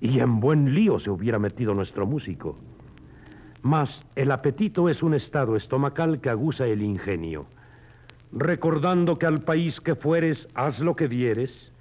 y 0.00 0.20
en 0.20 0.38
buen 0.38 0.76
lío 0.76 1.00
se 1.00 1.10
hubiera 1.10 1.40
metido 1.40 1.74
nuestro 1.74 2.06
músico. 2.06 2.56
Mas 3.62 4.00
el 4.14 4.30
apetito 4.30 4.88
es 4.88 5.02
un 5.02 5.14
estado 5.14 5.56
estomacal 5.56 6.20
que 6.20 6.30
aguza 6.30 6.68
el 6.68 6.82
ingenio. 6.82 7.46
Recordando 8.30 9.18
que 9.18 9.26
al 9.26 9.42
país 9.42 9.80
que 9.80 9.96
fueres, 9.96 10.48
haz 10.54 10.78
lo 10.78 10.94
que 10.94 11.08
vieres, 11.08 11.72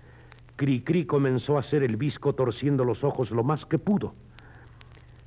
Cricri 0.56 1.06
comenzó 1.06 1.58
a 1.58 1.60
hacer 1.60 1.84
el 1.84 1.96
visco 1.96 2.34
torciendo 2.34 2.86
los 2.86 3.04
ojos 3.04 3.30
lo 3.30 3.44
más 3.44 3.68
que 3.68 3.78
pudo. 3.78 4.16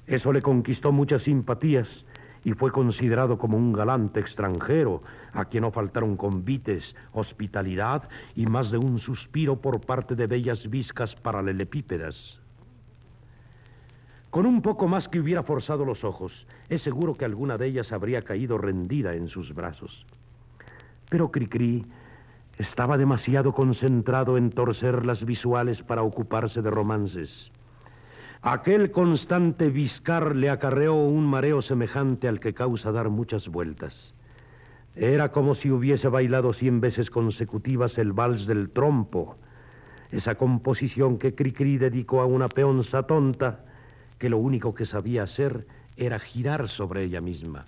Eso 0.09 0.33
le 0.33 0.42
conquistó 0.42 0.90
muchas 0.90 1.23
simpatías 1.23 2.06
y 2.44 2.52
fue 2.52 2.70
considerado 2.70 3.38
como 3.38 3.56
un 3.56 3.72
galante 3.72 4.20
extranjero 4.20 5.02
a 5.32 5.46
quien 5.46 5.62
no 5.62 5.70
faltaron 5.70 6.16
convites, 6.16 6.94
hospitalidad 7.12 8.08
y 8.36 8.46
más 8.46 8.70
de 8.70 8.78
un 8.78 8.98
suspiro 8.98 9.60
por 9.60 9.80
parte 9.80 10.14
de 10.14 10.26
bellas 10.26 10.68
viscas 10.68 11.14
paralelepípedas. 11.14 12.40
Con 14.30 14.46
un 14.46 14.62
poco 14.62 14.88
más 14.88 15.08
que 15.08 15.20
hubiera 15.20 15.42
forzado 15.42 15.84
los 15.84 16.04
ojos, 16.04 16.46
es 16.68 16.82
seguro 16.82 17.14
que 17.14 17.24
alguna 17.24 17.56
de 17.56 17.66
ellas 17.66 17.92
habría 17.92 18.20
caído 18.20 18.58
rendida 18.58 19.14
en 19.14 19.28
sus 19.28 19.54
brazos. 19.54 20.06
Pero 21.08 21.30
Cricri 21.30 21.86
estaba 22.58 22.98
demasiado 22.98 23.52
concentrado 23.52 24.36
en 24.36 24.50
torcer 24.50 25.06
las 25.06 25.24
visuales 25.24 25.82
para 25.82 26.02
ocuparse 26.02 26.62
de 26.62 26.70
romances. 26.70 27.52
Aquel 28.46 28.90
constante 28.90 29.70
viscar 29.70 30.36
le 30.36 30.50
acarreó 30.50 30.96
un 30.96 31.24
mareo 31.24 31.62
semejante 31.62 32.28
al 32.28 32.40
que 32.40 32.52
causa 32.52 32.92
dar 32.92 33.08
muchas 33.08 33.48
vueltas. 33.48 34.14
Era 34.94 35.32
como 35.32 35.54
si 35.54 35.70
hubiese 35.70 36.08
bailado 36.08 36.52
cien 36.52 36.82
veces 36.82 37.08
consecutivas 37.08 37.96
el 37.96 38.12
vals 38.12 38.44
del 38.46 38.68
trompo, 38.68 39.38
esa 40.10 40.34
composición 40.34 41.16
que 41.16 41.34
Cricri 41.34 41.78
dedicó 41.78 42.20
a 42.20 42.26
una 42.26 42.50
peonza 42.50 43.04
tonta 43.04 43.64
que 44.18 44.28
lo 44.28 44.36
único 44.36 44.74
que 44.74 44.84
sabía 44.84 45.22
hacer 45.22 45.66
era 45.96 46.18
girar 46.18 46.68
sobre 46.68 47.02
ella 47.04 47.22
misma. 47.22 47.64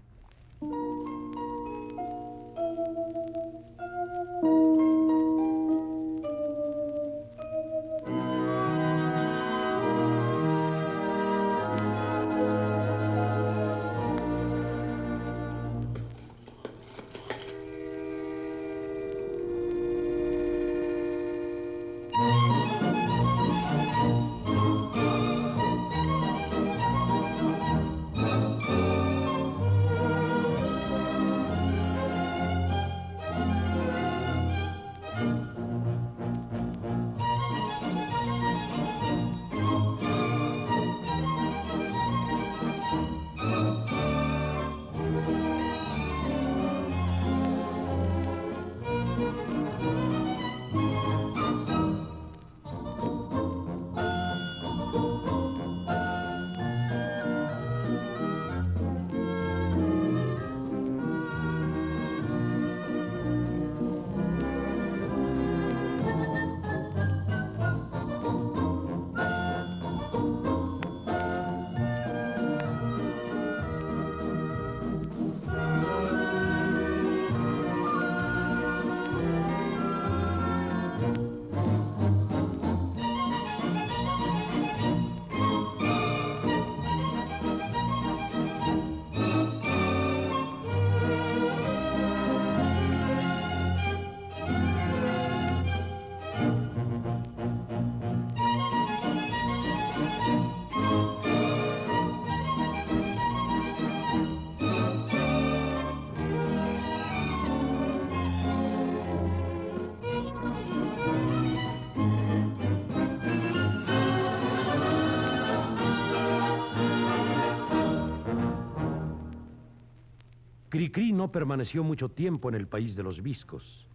Cricri 120.77 121.11
no 121.11 121.33
permaneció 121.33 121.83
mucho 121.83 122.11
tiempo 122.11 122.51
en 122.51 122.55
el 122.55 122.69
país 122.69 122.97
de 122.97 123.03
los 123.03 123.23
viscos. 123.23 123.87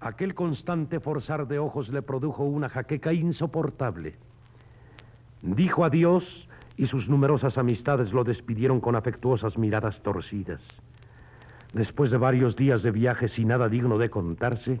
Aquel 0.00 0.32
constante 0.32 0.98
forzar 0.98 1.46
de 1.46 1.58
ojos 1.58 1.92
le 1.92 2.00
produjo 2.00 2.44
una 2.44 2.70
jaqueca 2.70 3.12
insoportable. 3.12 4.14
Dijo 5.42 5.84
adiós 5.84 6.48
y 6.78 6.86
sus 6.86 7.10
numerosas 7.10 7.58
amistades 7.58 8.14
lo 8.14 8.24
despidieron 8.24 8.80
con 8.80 8.96
afectuosas 8.96 9.58
miradas 9.58 10.02
torcidas. 10.02 10.80
Después 11.74 12.10
de 12.10 12.16
varios 12.16 12.56
días 12.56 12.82
de 12.82 12.90
viaje 12.90 13.28
sin 13.28 13.48
nada 13.48 13.68
digno 13.68 13.98
de 13.98 14.08
contarse, 14.08 14.80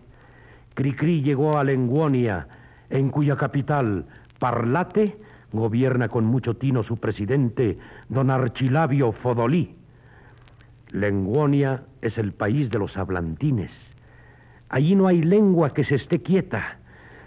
Cricri 0.72 1.20
llegó 1.20 1.58
a 1.58 1.64
Lenguonia, 1.64 2.48
en 2.88 3.10
cuya 3.10 3.36
capital, 3.36 4.06
Parlate, 4.38 5.20
gobierna 5.52 6.08
con 6.08 6.24
mucho 6.24 6.56
tino 6.56 6.82
su 6.82 6.96
presidente, 6.96 7.76
don 8.08 8.30
Archilabio 8.30 9.12
Fodolí. 9.12 9.83
Lenguonia 10.94 11.82
es 12.02 12.18
el 12.18 12.30
país 12.30 12.70
de 12.70 12.78
los 12.78 12.96
hablantines. 12.96 13.96
Allí 14.68 14.94
no 14.94 15.08
hay 15.08 15.22
lengua 15.22 15.70
que 15.70 15.82
se 15.82 15.96
esté 15.96 16.22
quieta. 16.22 16.78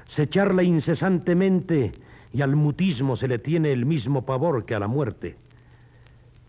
Se 0.05 0.29
charla 0.29 0.63
incesantemente 0.63 1.91
y 2.31 2.41
al 2.41 2.55
mutismo 2.55 3.17
se 3.17 3.27
le 3.27 3.39
tiene 3.39 3.73
el 3.73 3.85
mismo 3.85 4.25
pavor 4.25 4.63
que 4.63 4.73
a 4.73 4.79
la 4.79 4.87
muerte. 4.87 5.35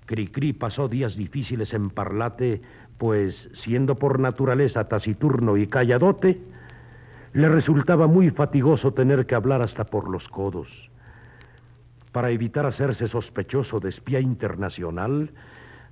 Cricri 0.07 0.53
pasó 0.53 0.89
días 0.89 1.17
difíciles 1.17 1.75
en 1.75 1.91
Parlate, 1.91 2.63
pues, 2.99 3.51
siendo 3.53 3.97
por 3.97 4.21
naturaleza 4.21 4.89
taciturno 4.89 5.57
y 5.57 5.67
calladote, 5.67 6.41
le 7.33 7.49
resultaba 7.49 8.07
muy 8.07 8.31
fatigoso 8.31 8.95
tener 8.95 9.27
que 9.27 9.35
hablar 9.35 9.61
hasta 9.61 9.85
por 9.85 10.09
los 10.09 10.29
codos. 10.29 10.93
Para 12.13 12.31
evitar 12.31 12.65
hacerse 12.65 13.09
sospechoso 13.09 13.81
de 13.81 13.89
espía 13.89 14.21
internacional, 14.21 15.33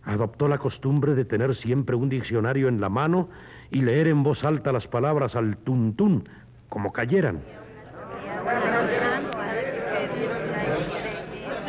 adoptó 0.07 0.49
la 0.49 0.59
costumbre 0.59 1.15
de 1.15 1.25
tener 1.25 1.55
siempre 1.55 1.97
un 1.97 2.09
diccionario 2.09 2.69
en 2.69 2.81
la 2.81 2.89
mano 2.89 3.29
y 3.71 3.83
leer 3.83 4.07
en 4.07 4.23
voz 4.23 4.45
alta 4.45 4.73
las 4.73 4.87
palabras 4.87 5.35
al 5.35 5.59
tuntún, 5.59 6.29
como 6.69 6.93
cayeran. 6.93 7.41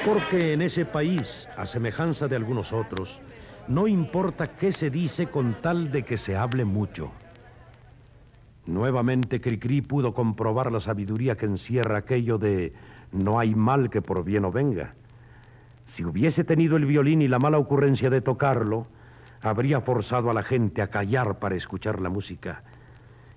Porque 0.06 0.54
en 0.54 0.62
ese 0.62 0.86
país, 0.86 1.50
a 1.58 1.66
semejanza 1.66 2.28
de 2.28 2.36
algunos 2.36 2.72
otros, 2.72 3.22
No 3.68 3.86
importa 3.86 4.48
qué 4.48 4.72
se 4.72 4.90
dice 4.90 5.28
con 5.28 5.56
tal 5.62 5.92
de 5.92 6.04
que 6.04 6.16
se 6.16 6.38
hable 6.38 6.64
mucho. 6.64 7.12
Nuevamente 8.66 9.42
Cricri 9.42 9.82
pudo 9.82 10.14
comprobar 10.14 10.72
la 10.72 10.80
sabiduría 10.80 11.36
que 11.36 11.48
encierra 11.48 11.98
aquello 11.98 12.38
de 12.38 12.72
no 13.12 13.40
hay 13.40 13.56
mal 13.56 13.90
que 13.90 14.02
por 14.02 14.24
bien 14.24 14.44
no 14.44 14.54
venga. 14.54 14.94
Si 15.88 16.04
hubiese 16.04 16.44
tenido 16.44 16.76
el 16.76 16.86
violín 16.86 17.22
y 17.22 17.30
la 17.30 17.40
mala 17.40 17.58
ocurrencia 17.58 18.10
de 18.10 18.22
tocarlo, 18.22 18.88
habría 19.42 19.80
forzado 19.80 20.30
a 20.30 20.34
la 20.34 20.44
gente 20.44 20.82
a 20.82 20.88
callar 20.88 21.40
para 21.40 21.56
escuchar 21.56 22.02
la 22.02 22.10
música. 22.10 22.64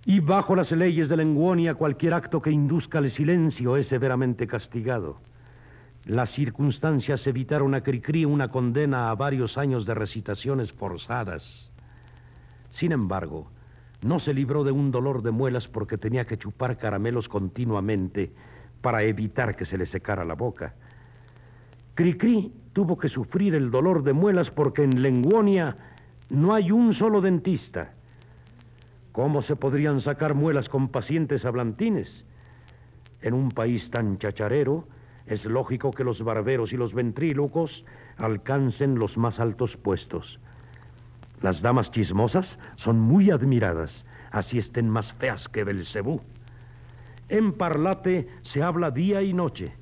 Y 0.04 0.18
bajo 0.18 0.56
las 0.56 0.72
leyes 0.72 1.08
de 1.08 1.16
Lenguonia, 1.16 1.74
cualquier 1.74 2.12
acto 2.12 2.42
que 2.42 2.50
induzca 2.50 2.98
el 2.98 3.10
silencio 3.10 3.76
es 3.76 3.86
severamente 3.86 4.48
castigado. 4.48 5.20
Las 6.06 6.30
circunstancias 6.30 7.24
evitaron 7.28 7.74
a 7.74 7.82
Cricri 7.82 8.24
una 8.24 8.48
condena 8.48 9.10
a 9.10 9.14
varios 9.14 9.56
años 9.56 9.86
de 9.86 9.94
recitaciones 9.94 10.72
forzadas. 10.72 11.70
Sin 12.68 12.90
embargo, 12.90 13.48
no 14.02 14.18
se 14.18 14.34
libró 14.34 14.64
de 14.64 14.72
un 14.72 14.90
dolor 14.90 15.22
de 15.22 15.30
muelas 15.30 15.68
porque 15.68 15.98
tenía 15.98 16.26
que 16.26 16.38
chupar 16.38 16.78
caramelos 16.78 17.28
continuamente 17.28 18.32
para 18.80 19.02
evitar 19.04 19.54
que 19.54 19.66
se 19.66 19.78
le 19.78 19.86
secara 19.86 20.24
la 20.24 20.34
boca. 20.34 20.74
Cricri 21.94 22.52
tuvo 22.72 22.96
que 22.98 23.08
sufrir 23.08 23.54
el 23.54 23.70
dolor 23.70 24.02
de 24.02 24.12
muelas 24.12 24.50
porque 24.50 24.82
en 24.82 25.02
Lenguonia 25.02 25.76
no 26.28 26.54
hay 26.54 26.70
un 26.70 26.94
solo 26.94 27.20
dentista. 27.20 27.92
¿Cómo 29.12 29.42
se 29.42 29.56
podrían 29.56 30.00
sacar 30.00 30.34
muelas 30.34 30.68
con 30.68 30.88
pacientes 30.88 31.44
hablantines? 31.44 32.24
En 33.22 33.34
un 33.34 33.50
país 33.50 33.90
tan 33.90 34.18
chacharero, 34.18 34.86
es 35.26 35.46
lógico 35.46 35.90
que 35.90 36.04
los 36.04 36.22
barberos 36.22 36.72
y 36.72 36.76
los 36.76 36.94
ventrílocos 36.94 37.84
alcancen 38.16 38.98
los 38.98 39.18
más 39.18 39.40
altos 39.40 39.76
puestos. 39.76 40.40
Las 41.42 41.62
damas 41.62 41.90
chismosas 41.90 42.58
son 42.76 43.00
muy 43.00 43.30
admiradas, 43.30 44.04
así 44.30 44.58
estén 44.58 44.88
más 44.88 45.12
feas 45.12 45.48
que 45.48 45.64
Belcebú. 45.64 46.20
En 47.28 47.52
Parlate 47.52 48.28
se 48.42 48.62
habla 48.62 48.90
día 48.90 49.22
y 49.22 49.32
noche. 49.32 49.72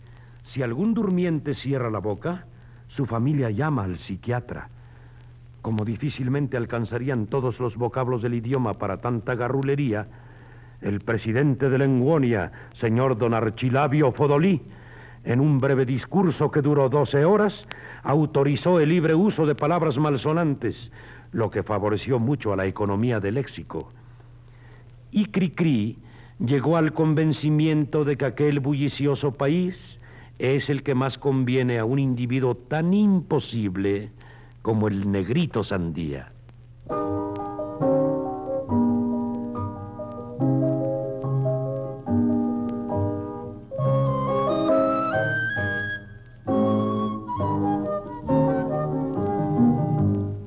Si 0.49 0.63
algún 0.63 0.95
durmiente 0.95 1.53
cierra 1.53 1.91
la 1.91 1.99
boca, 1.99 2.47
su 2.87 3.05
familia 3.05 3.51
llama 3.51 3.85
al 3.85 3.99
psiquiatra. 3.99 4.71
Como 5.61 5.85
difícilmente 5.85 6.57
alcanzarían 6.57 7.27
todos 7.27 7.61
los 7.61 7.77
vocablos 7.77 8.23
del 8.23 8.33
idioma 8.33 8.73
para 8.79 8.97
tanta 8.97 9.35
garrulería, 9.35 10.09
el 10.81 11.01
presidente 11.01 11.69
de 11.69 11.77
Lenguonia, 11.77 12.51
señor 12.73 13.19
don 13.19 13.35
Archilabio 13.35 14.11
Fodolí, 14.11 14.63
en 15.23 15.41
un 15.41 15.59
breve 15.59 15.85
discurso 15.85 16.51
que 16.51 16.63
duró 16.63 16.89
doce 16.89 17.27
horas, 17.27 17.69
autorizó 18.03 18.81
el 18.81 18.89
libre 18.89 19.15
uso 19.15 19.45
de 19.45 19.55
palabras 19.55 19.99
malsonantes, 19.99 20.93
lo 21.31 21.51
que 21.51 21.63
favoreció 21.63 22.19
mucho 22.19 22.55
a 22.55 22.57
la 22.57 22.65
economía 22.65 23.21
del 23.21 23.35
léxico. 23.35 23.91
Y 25.11 25.27
Cricri 25.27 25.99
llegó 26.39 26.79
al 26.79 26.95
convencimiento 26.95 28.07
de 28.07 28.17
que 28.17 28.25
aquel 28.25 28.61
bullicioso 28.61 29.35
país 29.35 30.01
es 30.39 30.71
el 30.71 30.83
que 30.83 30.95
más 30.95 31.19
conviene 31.19 31.79
a 31.79 31.85
un 31.85 31.99
individuo 31.99 32.55
tan 32.55 32.95
imposible 32.95 34.11
como 34.63 34.89
el 34.89 35.11
negrito 35.11 35.65
sandía. 35.65 36.33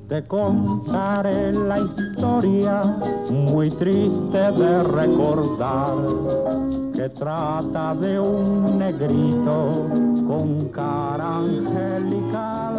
Te 0.08 0.22
contaré 0.26 1.52
la 1.52 1.80
historia 1.80 2.82
muy 3.30 3.70
triste 3.70 4.38
de 4.38 4.82
recordar 4.82 6.61
que 7.02 7.08
trata 7.08 7.96
de 7.96 8.20
un 8.20 8.78
negrito 8.78 9.88
con 10.24 10.68
cara 10.68 11.38
angelical. 11.38 12.76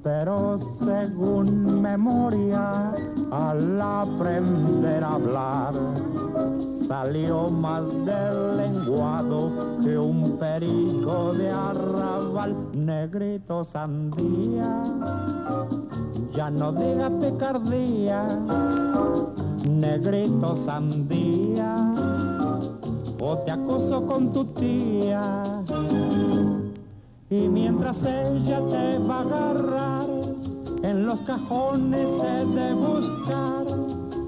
Pero 0.00 0.56
según 0.56 1.82
memoria, 1.82 2.92
al 3.32 3.82
aprender 3.82 5.02
a 5.02 5.14
hablar, 5.14 5.74
salió 6.86 7.50
más 7.50 7.82
del 8.04 8.56
lenguado 8.56 9.50
que 9.82 9.98
un 9.98 10.38
perico 10.38 11.34
de 11.34 11.50
arrabal, 11.50 12.54
negrito 12.74 13.64
sandía. 13.64 14.84
Ya 16.32 16.48
no 16.48 16.70
diga 16.70 17.10
picardía, 17.18 18.28
negrito 19.64 20.54
sandía, 20.54 21.92
o 23.20 23.36
te 23.38 23.50
acoso 23.50 24.06
con 24.06 24.32
tu 24.32 24.44
tía. 24.46 25.42
Y 27.28 27.48
mientras 27.48 28.04
ella 28.04 28.60
te 28.70 28.98
va 28.98 29.18
a 29.18 29.20
agarrar, 29.20 30.06
en 30.82 31.06
los 31.06 31.20
cajones 31.20 32.10
he 32.10 32.44
de 32.46 32.72
buscar 32.74 33.66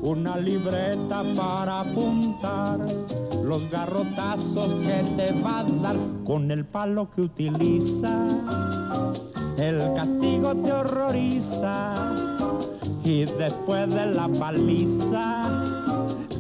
una 0.03 0.37
libreta 0.37 1.23
para 1.35 1.81
apuntar 1.81 2.79
los 3.43 3.69
garrotazos 3.71 4.75
que 4.87 5.03
te 5.17 5.33
va 5.43 5.61
a 5.61 5.65
dar 5.65 5.97
con 6.25 6.51
el 6.51 6.65
palo 6.65 7.11
que 7.11 7.23
utiliza. 7.23 8.27
El 9.57 9.79
castigo 9.95 10.55
te 10.57 10.73
horroriza 10.73 11.95
y 13.05 13.25
después 13.25 13.93
de 13.95 14.07
la 14.07 14.29
paliza 14.29 15.62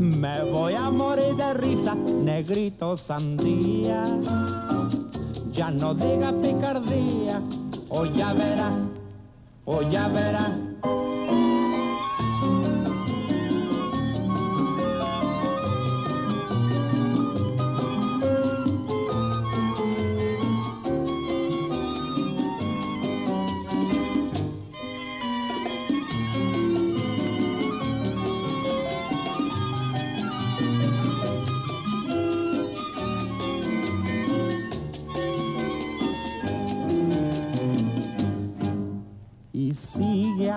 me 0.03 0.43
voy 0.45 0.75
a 0.75 0.91
morir 0.91 1.37
de 1.37 1.55
risa, 1.55 1.95
negrito 1.95 2.97
sandía. 2.97 4.05
Ya 5.53 5.71
no 5.71 5.95
diga 5.95 6.33
picardía, 6.33 7.41
o 7.88 8.05
ya 8.05 8.33
verá, 8.33 8.73
o 9.65 9.83
ya 9.83 10.09
verá. 10.09 10.59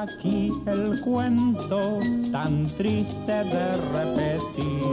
Aquí 0.05 0.51
el 0.67 1.01
cuento 1.01 1.99
tan 2.31 2.67
triste 2.77 3.31
de 3.31 3.75
repetir 3.91 4.85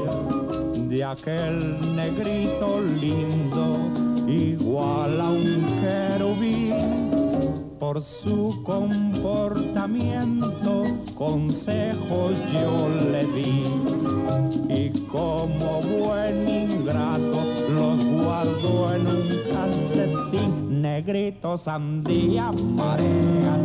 de 0.89 1.05
aquel 1.05 1.79
negrito 1.95 2.81
lindo 3.01 3.79
igual 4.27 5.21
a 5.21 5.31
un 5.31 5.67
querubín. 5.83 7.13
Por 7.79 8.01
su 8.01 8.63
comportamiento 8.65 10.85
consejos 11.15 12.39
yo 12.53 12.89
le 13.13 13.27
di 13.37 13.65
y 14.71 14.89
como 15.09 15.83
buen 15.83 16.49
ingrato 16.49 17.45
los 17.69 18.03
guardo 18.25 18.95
en 18.95 19.07
un 19.07 19.29
calcetín 19.53 20.81
negrito 20.81 21.59
sandía 21.59 22.51
mareas 22.53 23.63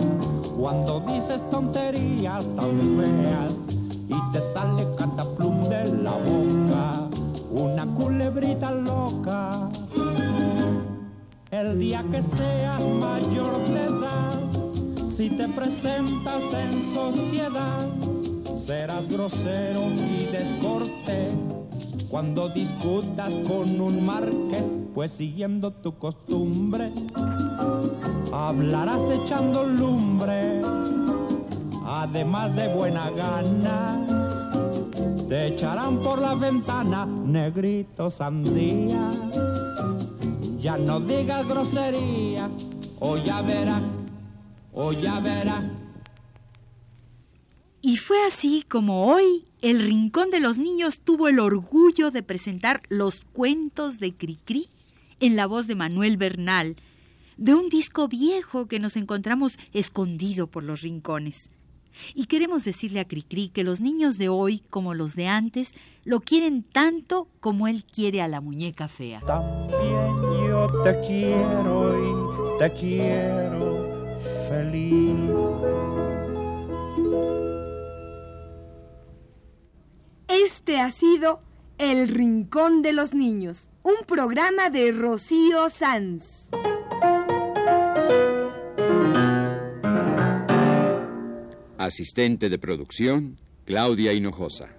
cuando 0.57 0.99
dices 1.01 1.47
tonterías 1.49 2.45
tan 2.55 2.79
feas 2.97 3.53
y 4.09 4.31
te 4.31 4.41
sale 4.41 4.85
cataplum 4.95 5.63
de 5.69 5.85
la 6.03 6.11
boca 6.11 7.07
una 7.51 7.85
culebrita 7.95 8.71
loca. 8.71 9.69
El 11.51 11.79
día 11.79 12.03
que 12.11 12.21
seas 12.21 12.81
mayor 12.81 13.65
de 13.67 13.83
edad 13.83 15.07
si 15.07 15.29
te 15.29 15.47
presentas 15.47 16.43
en 16.53 16.81
sociedad 16.93 17.87
serás 18.55 19.07
grosero 19.07 19.81
y 19.85 20.25
descortés. 20.25 21.33
Cuando 22.09 22.49
discutas 22.49 23.35
con 23.47 23.79
un 23.79 24.05
marqués, 24.05 24.67
pues 24.97 25.11
siguiendo 25.11 25.71
tu 25.71 25.95
costumbre, 25.95 26.91
hablarás 28.33 29.03
echando 29.11 29.63
lumbre, 29.63 30.59
además 31.85 32.55
de 32.55 32.67
buena 32.73 33.11
gana, 33.11 34.03
te 35.29 35.49
echarán 35.49 35.99
por 35.99 36.19
la 36.19 36.33
ventana, 36.33 37.05
negrito 37.05 38.09
sandía, 38.09 39.11
ya 40.59 40.79
no 40.79 40.99
digas 40.99 41.47
grosería, 41.47 42.49
o 42.99 43.17
ya 43.17 43.43
verás, 43.43 43.83
o 44.73 44.93
ya 44.93 45.19
verás, 45.19 45.63
Y 47.83 47.97
fue 47.97 48.17
así 48.25 48.65
como 48.67 49.05
hoy 49.05 49.43
el 49.61 49.77
Rincón 49.77 50.31
de 50.31 50.39
los 50.39 50.57
Niños 50.57 51.01
tuvo 51.01 51.27
el 51.27 51.37
orgullo 51.37 52.09
de 52.09 52.23
presentar 52.23 52.81
los 52.89 53.21
cuentos 53.31 53.99
de 53.99 54.15
Cricri 54.15 54.69
en 55.19 55.35
la 55.35 55.45
voz 55.45 55.67
de 55.67 55.75
Manuel 55.75 56.17
Bernal, 56.17 56.75
de 57.37 57.53
un 57.53 57.69
disco 57.69 58.07
viejo 58.07 58.67
que 58.67 58.79
nos 58.79 58.95
encontramos 58.95 59.59
escondido 59.73 60.47
por 60.47 60.63
los 60.63 60.81
rincones. 60.81 61.51
Y 62.13 62.25
queremos 62.25 62.63
decirle 62.63 62.99
a 62.99 63.07
Cricri 63.07 63.49
que 63.49 63.63
los 63.63 63.81
niños 63.81 64.17
de 64.17 64.29
hoy, 64.29 64.61
como 64.69 64.93
los 64.93 65.15
de 65.15 65.27
antes, 65.27 65.73
lo 66.03 66.19
quieren 66.19 66.63
tanto 66.63 67.27
como 67.39 67.67
él 67.67 67.83
quiere 67.83 68.21
a 68.21 68.27
la 68.27 68.41
muñeca 68.41 68.87
fea. 68.87 69.21
También 69.21 70.21
yo 70.47 70.69
te 70.83 70.99
quiero 71.01 72.55
y 72.55 72.59
te 72.59 72.73
quiero 72.73 74.19
feliz. 74.47 75.31
Este 80.27 80.79
ha 80.79 80.91
sido 80.91 81.41
El 81.77 82.09
Rincón 82.09 82.81
de 82.81 82.93
los 82.93 83.13
Niños, 83.13 83.69
un 83.87 84.05
programa 84.05 84.69
de 84.69 84.91
Rocío 84.91 85.69
Sanz. 85.69 86.43
Asistente 91.77 92.49
de 92.49 92.59
producción, 92.59 93.37
Claudia 93.63 94.11
Hinojosa. 94.11 94.75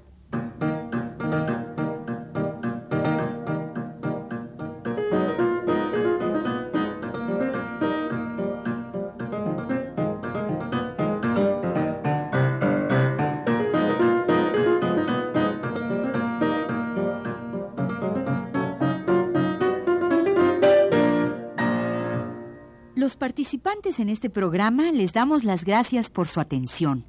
Participantes 23.19 24.01
en 24.01 24.09
este 24.09 24.31
programa 24.31 24.91
les 24.93 25.13
damos 25.13 25.45
las 25.45 25.65
gracias 25.65 26.11
por 26.11 26.29
su 26.29 26.41
atención 26.41 27.05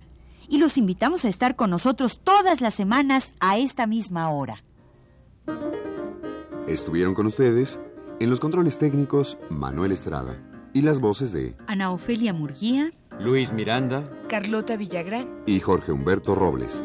y 0.48 0.58
los 0.58 0.78
invitamos 0.78 1.26
a 1.26 1.30
estar 1.30 1.56
con 1.56 1.69
nosotros 1.69 2.19
todas 2.24 2.60
las 2.62 2.74
semanas 2.74 3.34
a 3.39 3.58
esta 3.58 3.88
misma 3.88 4.30
hora. 4.30 4.63
Estuvieron 6.67 7.13
con 7.13 7.28
ustedes 7.28 7.80
en 8.19 8.30
los 8.30 8.39
controles 8.39 8.78
técnicos 8.78 9.38
Manuel 9.50 9.91
Estrada 9.91 10.38
y 10.74 10.82
las 10.82 11.00
voces 11.00 11.32
de 11.32 11.56
Ana 11.67 11.91
Ofelia 11.91 12.34
Murguía, 12.34 12.91
Luis 13.19 13.52
Miranda. 13.52 14.10
Carlota 14.28 14.76
Villagrán. 14.78 15.28
y 15.45 15.60
Jorge 15.60 15.91
Humberto 15.91 16.36
Robles. 16.36 16.84